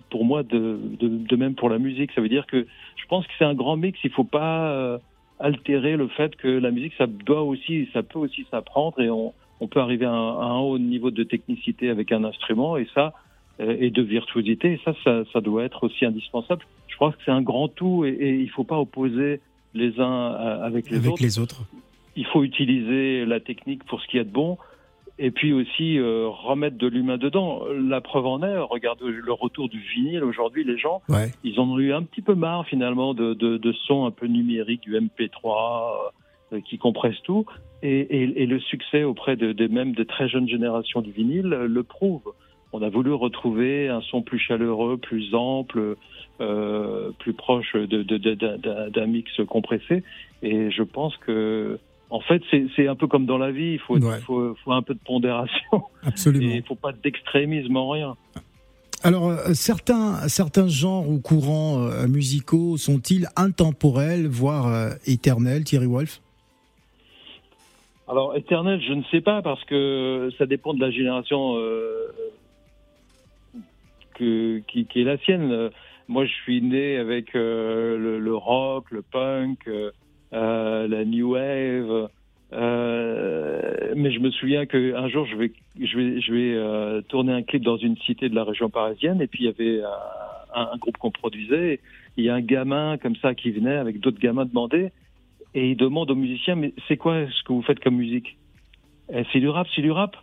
pour 0.10 0.24
moi 0.24 0.44
de, 0.44 0.80
de, 1.00 1.08
de, 1.10 1.36
même 1.36 1.56
pour 1.56 1.69
la 1.69 1.78
musique. 1.78 2.12
Ça 2.16 2.22
veut 2.22 2.30
dire 2.30 2.48
que 2.48 2.66
je 2.96 3.06
pense 3.10 3.28
que 3.28 3.34
c'est 3.38 3.46
un 3.46 3.56
grand 3.56 3.75
mix. 3.75 4.00
Il 4.06 4.12
faut 4.12 4.24
pas 4.24 5.00
altérer 5.40 5.98
le 5.98 6.08
fait 6.08 6.36
que 6.36 6.48
la 6.48 6.72
musique, 6.72 6.94
ça 6.98 7.08
doit 7.08 7.44
aussi, 7.44 7.90
ça 7.94 8.04
peut 8.04 8.20
aussi 8.20 8.46
s'apprendre 8.50 9.00
et 9.02 9.10
on, 9.10 9.34
on 9.60 9.68
peut 9.68 9.80
arriver 9.80 10.06
à 10.06 10.12
un, 10.12 10.40
à 10.40 10.46
un, 10.46 10.60
haut 10.60 10.78
niveau 10.78 11.12
de 11.12 11.24
technicité 11.24 11.90
avec 11.90 12.12
un 12.12 12.24
instrument 12.24 12.78
et 12.78 12.88
ça 12.94 13.14
euh, 13.60 13.76
et 13.80 13.90
de 13.90 14.02
virtuosité. 14.02 14.74
Et 14.74 14.80
ça, 14.84 14.94
ça, 15.04 15.24
ça, 15.32 15.42
doit 15.42 15.64
être 15.64 15.84
aussi 15.86 16.06
indispensable. 16.06 16.66
Je 16.88 16.96
crois 16.96 17.12
que 17.12 17.18
c'est 17.26 17.32
un 17.32 17.42
grand 17.42 17.68
tout 17.68 18.06
et, 18.06 18.10
et 18.10 18.36
il 18.36 18.50
faut 18.50 18.64
pas 18.64 18.80
opposer 18.80 19.42
les 19.74 20.00
uns 20.00 20.32
avec 20.32 20.90
les 20.90 20.98
avec 20.98 21.12
autres. 21.12 21.24
Les 21.24 21.40
autres. 21.40 21.62
Il 22.16 22.26
faut 22.26 22.44
utiliser 22.44 23.26
la 23.26 23.42
technique 23.42 23.84
pour 23.84 24.02
ce 24.02 24.08
qui 24.08 24.18
est 24.18 24.24
de 24.24 24.32
bon 24.32 24.58
et 25.18 25.32
puis 25.32 25.54
aussi 25.54 25.98
euh, 25.98 26.28
remettre 26.28 26.78
de 26.78 26.88
l'humain 26.88 27.18
dedans. 27.18 27.64
La 27.72 28.02
preuve 28.02 28.26
en 28.26 28.44
est, 28.44 28.58
regarde 28.58 29.02
le 29.02 29.34
retour 29.34 29.70
du 29.70 29.80
vinyle 29.80 30.24
aujourd'hui, 30.24 30.64
les 30.64 30.78
gens, 30.78 31.02
ouais. 31.10 31.32
ils 31.44 31.60
en 31.60 31.70
ont 31.70 31.80
eu 31.80 31.94
un 31.94 32.04
petit 32.04 32.22
peu 32.22 32.36
marre 32.36 32.66
finalement 32.68 33.14
de, 33.14 33.34
de, 33.34 33.58
de 33.58 33.72
sons 33.72 34.06
un 34.06 34.12
peu 34.12 34.28
numériques, 34.28 34.82
du 34.82 34.94
MP3 34.94 36.12
euh, 36.54 36.60
qui 36.62 36.78
compresse 36.78 37.16
tout, 37.24 37.46
et, 37.82 38.00
et, 38.00 38.44
et, 38.44 38.46
le 38.46 38.60
succès 38.60 39.04
auprès 39.04 39.36
de, 39.36 39.54
de 39.54 39.68
même 39.68 39.94
de 39.94 40.04
très 40.04 40.28
jeunes 40.28 40.50
générations 40.50 41.02
du 41.02 41.12
vinyle 41.12 41.50
le 41.50 41.84
prouve. 41.84 42.34
On 42.74 42.82
a 42.82 42.90
voulu 42.90 43.14
retrouver 43.14 43.88
un 43.88 44.02
son 44.02 44.22
plus 44.22 44.40
chaleureux, 44.40 44.98
plus 44.98 45.34
ample, 45.34 45.96
euh, 46.42 47.12
plus 47.20 47.34
proche 47.34 47.74
d'un 47.76 49.06
mix 49.06 49.32
compressé, 49.48 50.04
et 50.44 50.72
je 50.72 50.84
pense 50.84 51.16
que 51.18 51.80
en 52.10 52.19
fait, 52.19 52.42
c'est 52.75 52.88
un 52.88 52.96
peu 52.96 53.07
comme 53.07 53.25
dans 53.25 53.38
la 53.38 53.52
vie, 53.52 53.74
il 53.74 53.80
faut, 53.80 53.98
ouais. 53.98 54.19
faut, 54.22 54.56
faut, 54.63 54.72
un 54.72 54.81
peu 54.81 54.94
de 54.94 55.00
pondération. 55.00 55.84
Absolument. 56.04 56.50
il 56.50 56.57
ne 56.57 56.62
faut 56.62 56.75
pas 56.75 56.92
d'extrémisme 56.92 57.75
en 57.75 57.90
rien. 57.90 58.16
Alors, 59.04 59.30
euh, 59.30 59.54
certains, 59.54 60.28
certains 60.28 60.68
genres 60.68 61.07
ou 61.10 61.19
courants 61.19 61.84
euh, 61.84 62.07
musicaux 62.07 62.78
sont-ils 62.78 63.28
intemporels, 63.36 64.28
voire 64.28 64.68
euh, 64.68 64.90
éternels, 65.06 65.63
Thierry 65.63 65.88
Wolf 65.88 66.22
Alors, 68.08 68.36
éternel, 68.36 68.81
je 68.81 68.94
ne 68.94 69.04
sais 69.12 69.22
pas, 69.22 69.42
parce 69.42 69.63
que 69.66 70.30
ça 70.38 70.46
dépend 70.46 70.74
de 70.74 70.81
la 70.81 70.92
génération 70.92 71.56
que, 74.16 74.60
qui, 74.68 74.86
qui, 74.86 75.01
est 75.01 75.06
la 75.06 75.18
sienne. 75.19 75.70
Moi, 76.08 76.25
je 76.25 76.34
suis 76.44 76.62
né 76.62 76.98
avec 76.98 77.34
le, 77.34 78.20
le, 78.20 78.36
rock, 78.36 78.89
le 78.91 79.01
punk 79.01 79.68
euh, 80.36 80.88
la 80.88 81.06
new 81.06 81.34
wave. 81.34 82.10
Euh, 82.54 83.94
mais 83.96 84.12
je 84.12 84.20
me 84.20 84.32
souviens 84.32 84.65
qu'un 84.65 85.08
jour, 85.08 85.25
je 85.25 85.36
vais, 85.36 85.51
je 85.80 85.98
vais, 85.98 86.22
je 86.22 86.34
vais 86.34 86.54
euh, 86.54 87.01
tourner 87.01 87.34
un 87.34 87.42
clip 87.42 87.63
dans 87.63 87.77
une 87.77 87.98
cité 87.98 88.30
de 88.30 88.36
la 88.36 88.44
région 88.44 88.70
parisienne, 88.70 89.22
et 89.22 89.27
puis 89.27 89.44
il 89.44 89.48
y 89.48 89.50
avait 89.50 89.82
un, 90.54 90.77
groupe 90.77 90.98
qu'on 90.98 91.12
produisait. 91.12 91.80
Il 92.18 92.25
y 92.25 92.30
a 92.30 92.36
un 92.36 92.42
gamin 92.42 92.98
comme 92.98 93.15
ça 93.18 93.34
qui 93.34 93.51
venait 93.51 93.75
avec 93.75 94.00
d'autres 94.00 94.20
gamins 94.20 94.46
demander, 94.46 94.92
et 95.54 95.72
il 95.72 95.77
demande 95.77 96.12
aux 96.12 96.15
musiciens 96.15 96.56
mais 96.56 96.74
c'est 96.88 96.98
quoi 96.98 97.25
ce 97.30 97.44
que 97.44 97.54
vous 97.54 97.62
faites 97.62 97.80
comme 97.80 97.96
musique? 97.96 98.38
C'est 99.32 99.39
du 99.39 99.50
rap, 99.50 99.68
c'est 99.75 99.82
du 99.82 99.92
rap. 99.92 100.15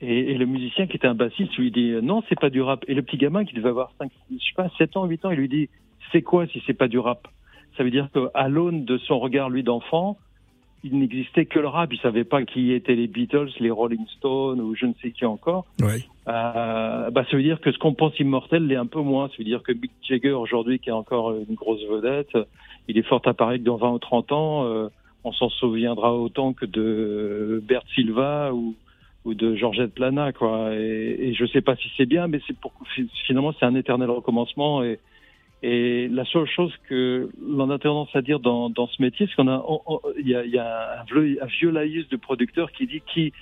Et, 0.00 0.34
le 0.34 0.44
musicien 0.44 0.86
qui 0.86 0.96
était 0.96 1.06
un 1.06 1.14
bassiste 1.14 1.56
lui 1.56 1.70
dit 1.70 1.94
non, 2.02 2.22
c'est 2.28 2.38
pas 2.38 2.50
du 2.50 2.60
rap. 2.60 2.84
Et 2.88 2.94
le 2.94 3.02
petit 3.02 3.16
gamin 3.16 3.44
qui 3.44 3.54
devait 3.54 3.70
avoir 3.70 3.92
5, 3.98 4.10
je 4.30 4.36
sais 4.36 4.54
pas, 4.56 4.68
7 4.76 4.96
ans, 4.96 5.06
8 5.06 5.24
ans, 5.24 5.30
il 5.30 5.38
lui 5.38 5.48
dit 5.48 5.68
c'est 6.12 6.22
quoi 6.22 6.46
si 6.46 6.62
c'est 6.66 6.74
pas 6.74 6.88
du 6.88 6.98
rap? 6.98 7.28
Ça 7.76 7.84
veut 7.84 7.90
dire 7.90 8.08
qu'à 8.12 8.48
l'aune 8.48 8.84
de 8.84 8.98
son 8.98 9.18
regard, 9.18 9.50
lui, 9.50 9.62
d'enfant, 9.62 10.16
il 10.84 10.98
n'existait 10.98 11.46
que 11.46 11.58
le 11.58 11.68
rap. 11.68 11.92
Il 11.92 11.98
savait 12.00 12.24
pas 12.24 12.44
qui 12.44 12.72
étaient 12.72 12.94
les 12.94 13.06
Beatles, 13.06 13.50
les 13.58 13.70
Rolling 13.70 14.06
Stones 14.18 14.60
ou 14.60 14.74
je 14.74 14.86
ne 14.86 14.92
sais 15.02 15.10
qui 15.10 15.24
encore. 15.24 15.66
Euh, 15.82 17.10
bah, 17.10 17.24
ça 17.30 17.36
veut 17.36 17.42
dire 17.42 17.60
que 17.60 17.72
ce 17.72 17.78
qu'on 17.78 17.94
pense 17.94 18.18
immortel 18.20 18.66
l'est 18.66 18.76
un 18.76 18.86
peu 18.86 19.00
moins. 19.00 19.28
Ça 19.28 19.34
veut 19.38 19.44
dire 19.44 19.62
que 19.62 19.72
Mick 19.72 19.90
Jagger, 20.02 20.32
aujourd'hui, 20.32 20.78
qui 20.78 20.90
est 20.90 20.92
encore 20.92 21.32
une 21.32 21.54
grosse 21.54 21.82
vedette, 21.88 22.36
il 22.86 22.98
est 22.98 23.02
fort 23.02 23.22
appareil 23.24 23.60
que 23.60 23.64
dans 23.64 23.76
20 23.76 23.92
ou 23.92 23.98
30 23.98 24.32
ans, 24.32 24.64
euh, 24.64 24.88
on 25.24 25.32
s'en 25.32 25.48
souviendra 25.48 26.14
autant 26.14 26.52
que 26.52 26.66
de 26.66 27.62
Bert 27.66 27.84
Silva 27.94 28.52
ou, 28.52 28.74
ou 29.24 29.32
de 29.32 29.56
Georgette 29.56 29.94
Plana, 29.94 30.32
quoi. 30.32 30.74
Et, 30.74 31.16
et 31.18 31.34
je 31.34 31.46
sais 31.46 31.62
pas 31.62 31.76
si 31.76 31.90
c'est 31.96 32.04
bien, 32.04 32.28
mais 32.28 32.40
c'est 32.46 32.56
pour, 32.58 32.72
finalement, 33.26 33.54
c'est 33.58 33.64
un 33.64 33.74
éternel 33.74 34.10
recommencement 34.10 34.84
et, 34.84 34.98
et 35.66 36.08
la 36.08 36.26
seule 36.26 36.46
chose 36.46 36.74
que 36.90 37.30
l'on 37.40 37.70
a 37.70 37.78
tendance 37.78 38.14
à 38.14 38.20
dire 38.20 38.38
dans, 38.38 38.68
dans 38.68 38.86
ce 38.86 39.00
métier, 39.00 39.26
c'est 39.26 39.34
qu'on 39.34 39.48
a, 39.48 39.64
il 40.20 40.28
y 40.28 40.34
a, 40.34 40.44
y 40.44 40.58
a 40.58 41.00
un, 41.00 41.04
vieux, 41.04 41.38
un 41.42 41.46
vieux 41.46 41.70
laïus 41.70 42.06
de 42.10 42.16
producteur 42.16 42.70
qui 42.70 42.86
dit 42.86 43.02
qui 43.12 43.32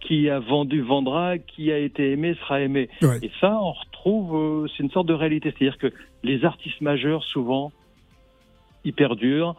qui 0.00 0.28
a 0.28 0.40
vendu 0.40 0.82
vendra, 0.82 1.38
qui 1.38 1.72
a 1.72 1.78
été 1.78 2.12
aimé 2.12 2.34
sera 2.40 2.60
aimé. 2.60 2.90
Ouais. 3.00 3.18
Et 3.22 3.30
ça, 3.40 3.58
on 3.62 3.72
retrouve, 3.72 4.64
euh, 4.64 4.68
c'est 4.68 4.82
une 4.82 4.90
sorte 4.90 5.06
de 5.06 5.14
réalité, 5.14 5.54
c'est-à-dire 5.56 5.78
que 5.78 5.90
les 6.22 6.44
artistes 6.44 6.82
majeurs 6.82 7.24
souvent, 7.24 7.72
ils 8.84 8.92
perdurent. 8.92 9.56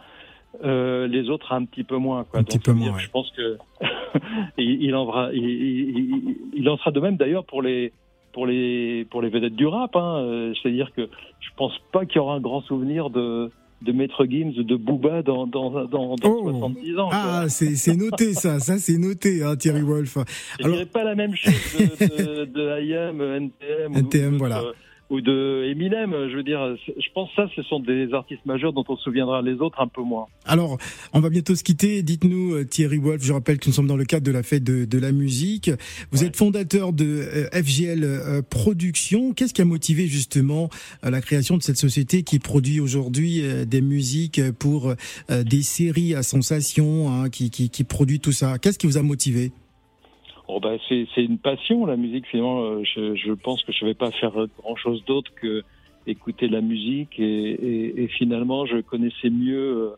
euh, 0.63 1.07
les 1.07 1.29
autres 1.29 1.53
un 1.53 1.65
petit 1.65 1.83
peu 1.83 1.97
moins. 1.97 2.23
Quoi. 2.23 2.41
Un 2.41 2.43
petit 2.43 2.59
peu 2.59 2.73
moins. 2.73 2.99
Je 2.99 3.09
pense 3.09 3.31
que 3.31 3.57
il, 4.57 4.93
en 4.95 5.29
il, 5.31 6.69
en 6.69 6.77
sera 6.77 6.91
de 6.91 6.99
même 6.99 7.17
d'ailleurs 7.17 7.45
pour 7.45 7.61
les 7.63 7.93
pour 8.33 8.45
les 8.45 9.05
pour 9.09 9.21
les 9.21 9.29
vedettes 9.29 9.55
du 9.55 9.65
rap. 9.67 9.95
Hein. 9.95 10.17
Euh, 10.19 10.53
c'est-à-dire 10.61 10.91
que 10.95 11.09
je 11.39 11.49
pense 11.57 11.73
pas 11.91 12.05
qu'il 12.05 12.17
y 12.17 12.19
aura 12.19 12.35
un 12.35 12.41
grand 12.41 12.61
souvenir 12.61 13.09
de 13.09 13.51
de 13.81 13.91
Maître 13.91 14.25
Gims 14.25 14.53
de 14.53 14.75
Booba 14.75 15.23
dans, 15.23 15.47
dans, 15.47 15.71
dans, 15.87 16.15
dans 16.15 16.43
70 16.43 16.99
ans. 16.99 17.09
Ah, 17.11 17.45
c'est 17.49 17.95
noté 17.95 18.33
ça, 18.33 18.59
ça 18.59 18.77
c'est 18.77 18.97
noté, 18.99 19.43
hein, 19.43 19.55
Thierry 19.55 19.81
Wolf. 19.81 20.17
Je 20.59 20.63
Alors... 20.63 20.75
dirais 20.77 20.85
pas 20.85 21.03
la 21.03 21.15
même 21.15 21.35
chose 21.35 21.53
de, 21.99 22.45
de, 22.45 22.45
de 22.45 22.81
IAM, 22.83 23.21
NTM. 23.21 23.97
NTM, 23.97 24.37
voilà 24.37 24.61
ou 25.11 25.19
de 25.19 25.69
Eminem. 25.69 26.11
Je 26.31 26.35
veux 26.35 26.43
dire, 26.43 26.75
je 26.87 27.07
pense 27.13 27.29
que 27.29 27.35
ça, 27.35 27.49
ce 27.55 27.61
sont 27.63 27.81
des 27.81 28.13
artistes 28.13 28.45
majeurs 28.45 28.71
dont 28.71 28.85
on 28.87 28.95
se 28.95 29.03
souviendra, 29.03 29.41
les 29.41 29.55
autres 29.55 29.81
un 29.81 29.87
peu 29.87 30.01
moins. 30.01 30.27
Alors, 30.45 30.77
on 31.13 31.19
va 31.19 31.29
bientôt 31.29 31.53
se 31.53 31.63
quitter. 31.63 32.01
Dites-nous, 32.01 32.55
euh, 32.55 32.65
Thierry 32.65 32.97
Wolf, 32.97 33.21
je 33.21 33.33
rappelle 33.33 33.59
que 33.59 33.67
nous 33.67 33.73
sommes 33.73 33.87
dans 33.87 33.97
le 33.97 34.05
cadre 34.05 34.25
de 34.25 34.31
la 34.31 34.41
fête 34.41 34.63
de, 34.63 34.85
de 34.85 34.97
la 34.97 35.11
musique. 35.11 35.69
Vous 36.11 36.23
êtes 36.23 36.37
fondateur 36.37 36.93
de 36.93 37.05
euh, 37.05 37.49
FGL 37.51 38.03
euh, 38.03 38.41
Productions. 38.41 39.33
Qu'est-ce 39.33 39.53
qui 39.53 39.61
a 39.61 39.65
motivé 39.65 40.07
justement 40.07 40.69
la 41.03 41.21
création 41.21 41.57
de 41.57 41.61
cette 41.61 41.77
société 41.77 42.23
qui 42.23 42.39
produit 42.39 42.79
aujourd'hui 42.79 43.43
des 43.65 43.81
musiques 43.81 44.41
pour 44.59 44.93
des 45.29 45.61
séries 45.61 46.15
à 46.15 46.23
sensations, 46.23 47.09
hein, 47.09 47.29
qui, 47.29 47.49
qui, 47.49 47.69
qui 47.69 47.83
produit 47.83 48.19
tout 48.19 48.31
ça? 48.31 48.57
Qu'est-ce 48.57 48.79
qui 48.79 48.87
vous 48.87 48.97
a 48.97 49.03
motivé? 49.03 49.51
Oh 50.53 50.59
bah 50.59 50.73
c'est 50.89 51.07
une 51.15 51.37
passion 51.37 51.85
la 51.85 51.95
musique 51.95 52.27
finalement. 52.27 52.63
Euh, 52.63 52.83
je, 52.83 53.15
je 53.15 53.31
pense 53.31 53.63
que 53.63 53.71
je 53.71 53.85
vais 53.85 53.93
pas 53.93 54.11
faire 54.11 54.33
grand 54.57 54.75
chose 54.75 55.01
d'autre 55.05 55.31
que 55.35 55.63
écouter 56.07 56.49
la 56.49 56.59
musique 56.59 57.17
et, 57.19 57.23
et, 57.23 58.03
et, 58.03 58.07
finalement 58.07 58.65
je 58.65 58.81
connaissais 58.81 59.29
mieux 59.29 59.95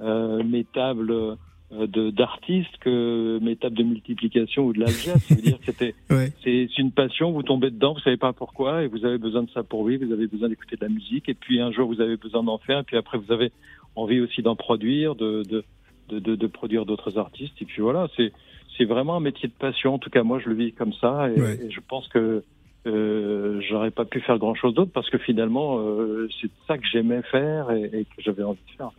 euh 0.00 0.42
mes 0.42 0.64
tables 0.64 1.36
de 1.70 2.10
d'artistes 2.10 2.76
que 2.80 3.38
mes 3.40 3.54
tables 3.54 3.76
de 3.76 3.84
multiplication 3.84 4.64
ou 4.64 4.72
de 4.72 4.80
l'algèbre. 4.80 5.20
C'est-à-dire 5.28 5.58
c'était 5.64 5.94
ouais. 6.10 6.32
c'est 6.42 6.76
une 6.76 6.90
passion. 6.90 7.30
Vous 7.30 7.44
tombez 7.44 7.70
dedans, 7.70 7.94
vous 7.94 8.00
savez 8.00 8.16
pas 8.16 8.32
pourquoi 8.32 8.82
et 8.82 8.88
vous 8.88 9.04
avez 9.04 9.18
besoin 9.18 9.44
de 9.44 9.50
ça 9.50 9.62
pour 9.62 9.86
vivre. 9.86 10.04
Vous 10.04 10.12
avez 10.12 10.26
besoin 10.26 10.48
d'écouter 10.48 10.74
de 10.74 10.84
la 10.84 10.90
musique 10.90 11.28
et 11.28 11.34
puis 11.34 11.60
un 11.60 11.70
jour 11.70 11.86
vous 11.86 12.00
avez 12.00 12.16
besoin 12.16 12.42
d'en 12.42 12.58
faire 12.58 12.80
et 12.80 12.84
puis 12.84 12.96
après 12.96 13.16
vous 13.16 13.30
avez 13.30 13.52
envie 13.94 14.18
aussi 14.18 14.42
d'en 14.42 14.56
produire, 14.56 15.14
de 15.14 15.44
de, 15.48 15.62
de, 16.08 16.18
de, 16.18 16.34
de 16.34 16.46
produire 16.48 16.84
d'autres 16.84 17.16
artistes 17.16 17.54
et 17.60 17.64
puis 17.64 17.80
voilà 17.80 18.08
c'est 18.16 18.32
c'est 18.76 18.84
vraiment 18.84 19.16
un 19.16 19.20
métier 19.20 19.48
de 19.48 19.54
passion. 19.54 19.94
En 19.94 19.98
tout 19.98 20.10
cas, 20.10 20.22
moi, 20.22 20.40
je 20.42 20.48
le 20.48 20.54
vis 20.54 20.72
comme 20.72 20.92
ça, 20.94 21.28
et, 21.30 21.70
je 21.70 21.80
pense 21.88 22.08
que 22.08 22.42
euh, 22.86 23.60
j'aurais 23.68 23.90
pas 23.90 24.04
pu 24.04 24.20
faire 24.20 24.38
grand 24.38 24.54
chose 24.54 24.74
d'autre 24.74 24.90
parce 24.92 25.08
que 25.08 25.18
finalement, 25.18 25.78
euh, 25.78 26.28
c'est 26.40 26.50
ça 26.66 26.76
que 26.76 26.84
j'aimais 26.86 27.22
faire 27.22 27.70
et, 27.70 27.84
et 27.84 28.04
que 28.04 28.22
j'avais 28.22 28.42
envie 28.42 28.60
de 28.70 28.76
faire. 28.76 28.90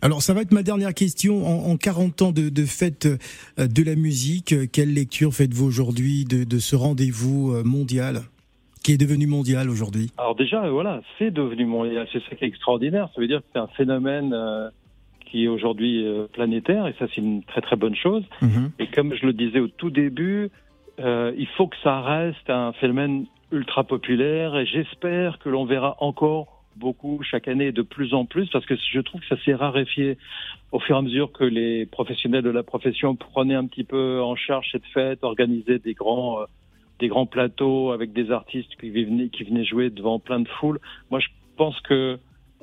Alors 0.00 0.22
ça 0.22 0.32
va 0.32 0.42
être 0.42 0.52
ma 0.52 0.62
dernière 0.62 0.94
question. 0.94 1.46
En, 1.46 1.72
en 1.72 1.76
40 1.76 2.22
ans 2.22 2.32
de, 2.32 2.48
de 2.48 2.64
fête 2.64 3.06
euh, 3.58 3.66
de 3.66 3.82
la 3.82 3.96
musique, 3.96 4.54
quelle 4.72 4.94
lecture 4.94 5.34
faites-vous 5.34 5.66
aujourd'hui 5.66 6.24
de, 6.24 6.44
de, 6.44 6.58
ce 6.58 6.76
rendez-vous 6.76 7.52
euh, 7.52 7.64
mondial 7.64 8.22
qui 8.84 8.92
est 8.92 8.96
devenu 8.96 9.26
mondial 9.26 9.68
aujourd'hui? 9.68 10.12
Alors 10.16 10.36
déjà, 10.36 10.68
voilà, 10.70 11.00
c'est 11.18 11.32
devenu 11.32 11.66
mondial. 11.66 12.06
C'est 12.12 12.22
ça 12.28 12.36
qui 12.36 12.44
est 12.44 12.48
extraordinaire. 12.48 13.08
Ça 13.14 13.20
veut 13.20 13.26
dire 13.26 13.40
que 13.40 13.46
c'est 13.52 13.58
un 13.58 13.66
phénomène 13.76 14.32
euh, 14.32 14.70
qui 15.30 15.44
est 15.44 15.48
aujourd'hui 15.48 16.04
euh, 16.06 16.26
planétaire, 16.32 16.86
et 16.86 16.94
ça 16.98 17.06
c'est 17.08 17.20
une 17.20 17.42
très 17.44 17.60
très 17.60 17.76
bonne 17.76 17.94
chose. 17.94 18.24
Mhm. 18.42 18.70
Et 18.78 18.86
comme 18.86 19.14
je 19.14 19.26
le 19.26 19.32
disais 19.32 19.60
au 19.60 19.68
tout 19.68 19.90
début, 19.90 20.50
euh, 21.00 21.32
il 21.36 21.46
faut 21.48 21.68
que 21.68 21.76
ça 21.82 22.00
reste 22.00 22.48
un 22.50 22.72
phénomène 22.72 23.26
ultra 23.52 23.84
populaire, 23.84 24.56
et 24.56 24.66
j'espère 24.66 25.38
que 25.38 25.48
l'on 25.48 25.64
verra 25.64 25.96
encore 26.00 26.62
beaucoup 26.76 27.20
chaque 27.22 27.48
année 27.48 27.72
de 27.72 27.82
plus 27.82 28.14
en 28.14 28.24
plus, 28.24 28.48
parce 28.50 28.64
que 28.66 28.74
je 28.76 29.00
trouve 29.00 29.20
que 29.20 29.26
ça 29.26 29.42
s'est 29.44 29.54
raréfié 29.54 30.16
au 30.70 30.78
fur 30.78 30.94
et 30.96 30.98
à 30.98 31.02
mesure 31.02 31.32
que 31.32 31.44
les 31.44 31.86
professionnels 31.86 32.44
de 32.44 32.50
la 32.50 32.62
profession 32.62 33.16
prenaient 33.16 33.56
un 33.56 33.66
petit 33.66 33.84
peu 33.84 34.20
en 34.22 34.36
charge 34.36 34.68
cette 34.70 34.86
fête, 34.94 35.22
organisaient 35.22 35.78
des 35.78 35.94
grands... 35.94 36.40
Euh, 36.40 36.44
des 36.98 37.08
grands 37.08 37.26
plateaux 37.26 37.92
avec 37.92 38.12
des 38.12 38.30
artistes 38.30 38.74
qui 38.80 38.90
venaient, 38.90 39.28
qui 39.28 39.44
venaient 39.44 39.64
jouer 39.64 39.90
devant 39.90 40.18
plein 40.18 40.40
de 40.40 40.48
foules. 40.48 40.80
Moi, 41.10 41.20
je 41.20 41.28
pense 41.56 41.78
que 41.82 42.18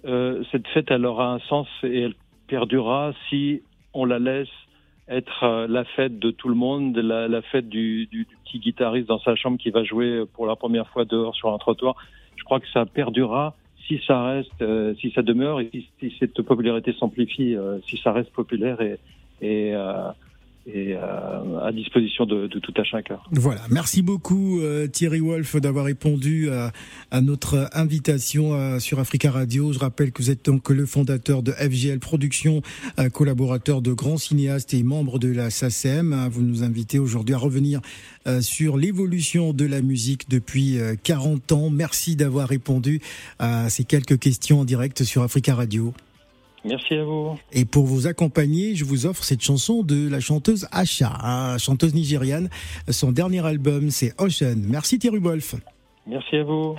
euh, 0.05 0.43
cette 0.51 0.67
fête, 0.67 0.91
elle 0.91 1.05
aura 1.05 1.33
un 1.33 1.39
sens 1.39 1.67
et 1.83 2.01
elle 2.01 2.15
perdurera 2.47 3.13
si 3.29 3.61
on 3.93 4.05
la 4.05 4.19
laisse 4.19 4.47
être 5.07 5.43
euh, 5.43 5.67
la 5.67 5.83
fête 5.83 6.19
de 6.19 6.31
tout 6.31 6.49
le 6.49 6.55
monde, 6.55 6.97
la, 6.97 7.41
fête 7.43 7.69
du, 7.69 8.07
petit 8.43 8.59
guitariste 8.59 9.07
dans 9.07 9.19
sa 9.19 9.35
chambre 9.35 9.57
qui 9.57 9.69
va 9.69 9.83
jouer 9.83 10.23
pour 10.33 10.47
la 10.47 10.55
première 10.55 10.87
fois 10.89 11.05
dehors 11.05 11.35
sur 11.35 11.53
un 11.53 11.57
trottoir. 11.57 11.95
Je 12.35 12.43
crois 12.43 12.59
que 12.59 12.67
ça 12.73 12.85
perdurera 12.85 13.55
si 13.87 14.01
ça 14.07 14.23
reste, 14.23 14.61
euh, 14.61 14.95
si 14.95 15.11
ça 15.11 15.21
demeure 15.21 15.59
et 15.59 15.69
si, 15.99 16.15
cette 16.19 16.41
popularité 16.41 16.93
s'amplifie, 16.93 17.55
euh, 17.55 17.79
si 17.87 17.97
ça 17.97 18.11
reste 18.11 18.31
populaire 18.31 18.81
et, 18.81 18.97
et, 19.41 19.73
et 20.67 20.95
euh, 20.95 21.59
à 21.59 21.71
disposition 21.71 22.25
de, 22.25 22.47
de, 22.47 22.59
tout 22.59 22.73
à 22.77 22.83
chacun. 22.83 23.19
Voilà, 23.31 23.61
merci 23.69 24.01
beaucoup 24.01 24.61
euh, 24.61 24.87
Thierry 24.87 25.19
Wolf 25.19 25.55
d'avoir 25.57 25.85
répondu 25.85 26.49
à, 26.49 26.71
à, 27.11 27.21
notre 27.21 27.69
invitation 27.73 28.53
euh, 28.53 28.79
sur 28.79 28.99
Africa 28.99 29.29
Radio. 29.29 29.73
Je 29.73 29.79
rappelle 29.79 30.11
que 30.11 30.23
vous 30.23 30.31
êtes 30.31 30.45
donc 30.45 30.69
le 30.69 30.87
fondateur 30.87 31.43
de 31.43 31.51
FGL 31.51 31.99
Productions, 31.99 32.61
collaborateur 33.13 33.81
de 33.81 33.93
grands 33.93 34.17
cinéastes 34.17 34.73
et 34.73 34.83
membre 34.83 35.19
de 35.19 35.31
la 35.31 35.49
SACEM. 35.49 36.27
Vous 36.31 36.41
nous 36.41 36.63
invitez 36.63 36.99
aujourd'hui 36.99 37.35
à 37.35 37.37
revenir 37.37 37.81
sur 38.41 38.77
l'évolution 38.77 39.53
de 39.53 39.65
la 39.65 39.81
musique 39.81 40.29
depuis 40.29 40.77
40 41.03 41.51
ans. 41.51 41.69
Merci 41.69 42.15
d'avoir 42.15 42.47
répondu 42.47 43.01
à 43.39 43.69
ces 43.69 43.83
quelques 43.83 44.19
questions 44.19 44.61
en 44.61 44.65
direct 44.65 45.03
sur 45.03 45.23
Africa 45.23 45.55
Radio. 45.55 45.93
Merci 46.65 46.95
à 46.95 47.03
vous. 47.03 47.37
Et 47.51 47.63
pour 47.63 47.85
vous 47.85 48.07
accompagner, 48.07 48.75
je 48.75 48.85
vous 48.85 49.05
offre 49.05 49.23
cette 49.23 49.41
chanson 49.41 49.83
de 49.83 50.09
la 50.09 50.19
chanteuse 50.19 50.67
Asha, 50.71 51.57
chanteuse 51.59 51.93
nigériane. 51.93 52.49
Son 52.89 53.11
dernier 53.11 53.45
album, 53.45 53.91
c'est 53.91 54.19
Ocean. 54.19 54.57
Merci 54.67 54.97
Thierry 54.97 55.19
Wolf. 55.19 55.55
Merci 56.07 56.37
à 56.37 56.43
vous. 56.43 56.75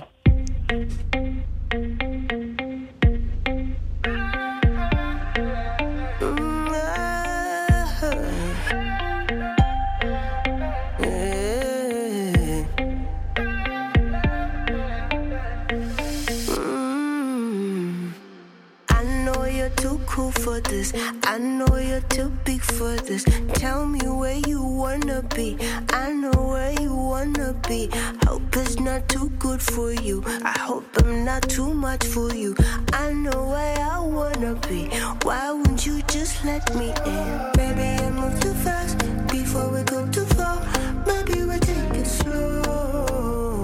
this. 20.61 20.93
I 21.23 21.37
know 21.37 21.77
you're 21.77 22.01
too 22.01 22.29
big 22.45 22.61
for 22.61 22.95
this. 22.95 23.23
Tell 23.53 23.85
me 23.85 23.99
where 24.07 24.37
you 24.47 24.61
wanna 24.61 25.21
be. 25.35 25.57
I 25.89 26.11
know 26.11 26.31
where 26.31 26.71
you 26.81 26.93
wanna 26.95 27.53
be. 27.67 27.89
Hope 28.25 28.55
it's 28.55 28.79
not 28.79 29.07
too 29.09 29.29
good 29.39 29.61
for 29.61 29.91
you. 29.91 30.23
I 30.43 30.57
hope 30.59 30.85
I'm 30.97 31.25
not 31.25 31.43
too 31.49 31.73
much 31.73 32.03
for 32.05 32.33
you. 32.33 32.55
I 32.93 33.13
know 33.13 33.47
where 33.47 33.77
I 33.79 33.99
wanna 33.99 34.55
be. 34.67 34.85
Why 35.23 35.51
wouldn't 35.51 35.85
you 35.85 36.01
just 36.03 36.43
let 36.45 36.63
me 36.75 36.89
in? 37.05 37.51
Baby, 37.53 38.03
I 38.03 38.09
move 38.11 38.39
too 38.39 38.53
fast 38.53 38.97
before 39.27 39.69
we 39.69 39.83
go 39.83 40.07
too 40.07 40.25
far. 40.37 40.57
Maybe 41.05 41.43
we 41.43 41.57
take 41.59 41.93
it 42.01 42.07
slow. 42.07 43.63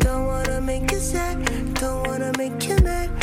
Don't 0.00 0.26
wanna 0.26 0.60
make 0.60 0.90
you 0.90 0.98
sad. 0.98 1.36
Don't 1.74 2.06
wanna 2.06 2.32
make 2.38 2.68
you 2.68 2.76
mad. 2.78 3.21